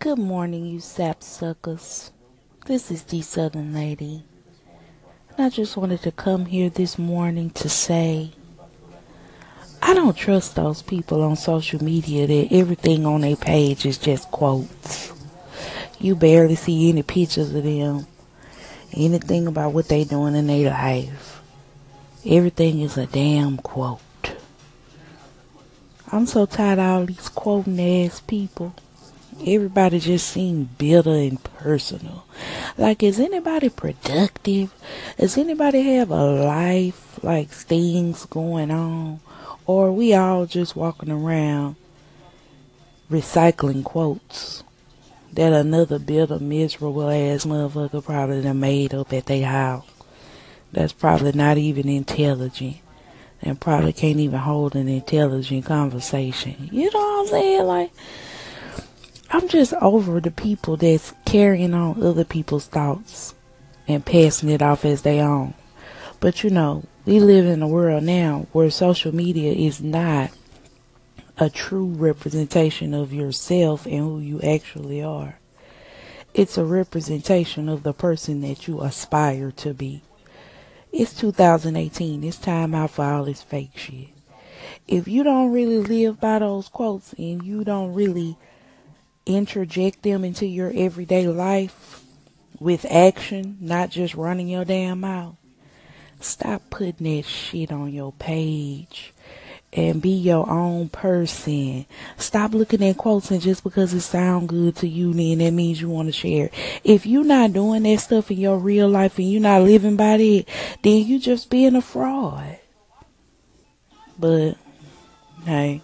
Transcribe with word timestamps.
Good 0.00 0.18
morning, 0.20 0.64
you 0.64 0.78
sapsuckers. 0.78 2.12
This 2.66 2.92
is 2.92 3.02
the 3.02 3.20
Southern 3.20 3.74
Lady. 3.74 4.22
And 5.36 5.46
I 5.46 5.48
just 5.48 5.76
wanted 5.76 6.02
to 6.02 6.12
come 6.12 6.46
here 6.46 6.70
this 6.70 7.00
morning 7.00 7.50
to 7.50 7.68
say 7.68 8.30
I 9.82 9.94
don't 9.94 10.16
trust 10.16 10.54
those 10.54 10.82
people 10.82 11.20
on 11.24 11.34
social 11.34 11.82
media 11.82 12.28
that 12.28 12.48
everything 12.52 13.06
on 13.06 13.22
their 13.22 13.34
page 13.34 13.84
is 13.84 13.98
just 13.98 14.30
quotes. 14.30 15.12
You 15.98 16.14
barely 16.14 16.54
see 16.54 16.90
any 16.90 17.02
pictures 17.02 17.52
of 17.52 17.64
them, 17.64 18.06
anything 18.92 19.48
about 19.48 19.72
what 19.72 19.88
they're 19.88 20.04
doing 20.04 20.36
in 20.36 20.46
their 20.46 20.70
life. 20.70 21.42
Everything 22.24 22.82
is 22.82 22.96
a 22.96 23.06
damn 23.06 23.56
quote. 23.56 24.00
I'm 26.12 26.26
so 26.26 26.46
tired 26.46 26.78
of 26.78 26.84
all 26.84 27.04
these 27.04 27.28
quoting 27.28 28.04
ass 28.04 28.20
people. 28.20 28.76
Everybody 29.46 30.00
just 30.00 30.28
seem 30.28 30.68
bitter 30.78 31.10
and 31.10 31.42
personal. 31.42 32.24
Like, 32.76 33.02
is 33.02 33.20
anybody 33.20 33.68
productive? 33.68 34.74
Does 35.16 35.38
anybody 35.38 35.82
have 35.94 36.10
a 36.10 36.24
life, 36.24 37.22
like 37.22 37.48
things 37.48 38.26
going 38.26 38.70
on? 38.70 39.20
Or 39.66 39.92
we 39.92 40.14
all 40.14 40.46
just 40.46 40.74
walking 40.76 41.10
around 41.10 41.76
recycling 43.10 43.84
quotes 43.84 44.64
that 45.32 45.52
another 45.52 45.98
bitter, 45.98 46.38
miserable 46.38 47.10
ass 47.10 47.44
motherfucker 47.44 48.04
probably 48.04 48.42
done 48.42 48.60
made 48.60 48.94
up 48.94 49.12
at 49.12 49.26
their 49.26 49.46
house? 49.46 49.86
That's 50.72 50.92
probably 50.92 51.32
not 51.32 51.58
even 51.58 51.88
intelligent 51.88 52.78
and 53.40 53.60
probably 53.60 53.92
can't 53.92 54.18
even 54.18 54.40
hold 54.40 54.74
an 54.74 54.88
intelligent 54.88 55.64
conversation. 55.64 56.68
You 56.72 56.90
know 56.90 56.98
what 56.98 57.20
I'm 57.20 57.26
saying? 57.28 57.64
Like, 57.64 57.90
I'm 59.38 59.46
just 59.46 59.72
over 59.74 60.18
the 60.20 60.32
people 60.32 60.76
that's 60.76 61.14
carrying 61.24 61.72
on 61.72 62.02
other 62.02 62.24
people's 62.24 62.66
thoughts 62.66 63.36
and 63.86 64.04
passing 64.04 64.48
it 64.48 64.60
off 64.60 64.84
as 64.84 65.02
their 65.02 65.24
own. 65.24 65.54
But 66.18 66.42
you 66.42 66.50
know, 66.50 66.82
we 67.06 67.20
live 67.20 67.46
in 67.46 67.62
a 67.62 67.68
world 67.68 68.02
now 68.02 68.48
where 68.50 68.68
social 68.68 69.14
media 69.14 69.52
is 69.52 69.80
not 69.80 70.32
a 71.38 71.48
true 71.48 71.86
representation 71.86 72.92
of 72.92 73.12
yourself 73.12 73.86
and 73.86 73.98
who 73.98 74.18
you 74.18 74.40
actually 74.42 75.04
are. 75.04 75.38
It's 76.34 76.58
a 76.58 76.64
representation 76.64 77.68
of 77.68 77.84
the 77.84 77.92
person 77.92 78.40
that 78.40 78.66
you 78.66 78.80
aspire 78.80 79.52
to 79.52 79.72
be. 79.72 80.02
It's 80.90 81.14
2018. 81.14 82.24
It's 82.24 82.38
time 82.38 82.74
out 82.74 82.90
for 82.90 83.04
all 83.04 83.22
this 83.22 83.42
fake 83.42 83.76
shit. 83.76 84.08
If 84.88 85.06
you 85.06 85.22
don't 85.22 85.52
really 85.52 85.78
live 85.78 86.18
by 86.18 86.40
those 86.40 86.66
quotes 86.66 87.12
and 87.12 87.44
you 87.44 87.62
don't 87.62 87.94
really 87.94 88.36
interject 89.28 90.02
them 90.02 90.24
into 90.24 90.46
your 90.46 90.72
everyday 90.74 91.26
life 91.28 92.02
with 92.58 92.84
action, 92.90 93.56
not 93.60 93.90
just 93.90 94.14
running 94.14 94.48
your 94.48 94.64
damn 94.64 95.00
mouth. 95.00 95.36
Stop 96.20 96.62
putting 96.70 97.16
that 97.16 97.24
shit 97.24 97.70
on 97.70 97.92
your 97.92 98.12
page 98.12 99.12
and 99.72 100.02
be 100.02 100.10
your 100.10 100.48
own 100.50 100.88
person. 100.88 101.86
Stop 102.16 102.54
looking 102.54 102.82
at 102.82 102.96
quotes 102.96 103.30
and 103.30 103.40
just 103.40 103.62
because 103.62 103.92
it 103.94 104.00
sound 104.00 104.48
good 104.48 104.74
to 104.76 104.88
you, 104.88 105.12
then 105.12 105.38
that 105.38 105.52
means 105.52 105.80
you 105.80 105.88
want 105.88 106.08
to 106.08 106.12
share. 106.12 106.50
If 106.82 107.06
you're 107.06 107.24
not 107.24 107.52
doing 107.52 107.84
that 107.84 108.00
stuff 108.00 108.30
in 108.30 108.38
your 108.38 108.58
real 108.58 108.88
life 108.88 109.18
and 109.18 109.30
you're 109.30 109.40
not 109.40 109.62
living 109.62 109.96
by 109.96 110.14
it, 110.14 110.48
then 110.82 111.04
you 111.04 111.20
just 111.20 111.50
being 111.50 111.76
a 111.76 111.82
fraud. 111.82 112.58
But 114.18 114.54
hey, 115.44 115.82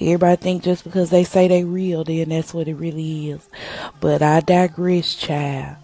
Everybody 0.00 0.36
think 0.36 0.62
just 0.62 0.84
because 0.84 1.10
they 1.10 1.24
say 1.24 1.48
they 1.48 1.64
real, 1.64 2.04
then 2.04 2.28
that's 2.28 2.52
what 2.52 2.68
it 2.68 2.74
really 2.74 3.30
is. 3.30 3.48
But 4.00 4.22
I 4.22 4.40
digress, 4.40 5.14
child. 5.14 5.76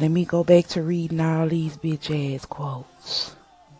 Let 0.00 0.10
me 0.12 0.24
go 0.24 0.44
back 0.44 0.66
to 0.68 0.82
reading 0.82 1.20
all 1.20 1.48
these 1.48 1.76
bitch 1.76 2.34
ass 2.34 2.46
quotes. 2.46 3.34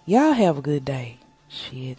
Y'all 0.07 0.33
have 0.33 0.59
a 0.59 0.63
good 0.63 0.85
day. 0.85 1.19
Shit. 1.49 1.99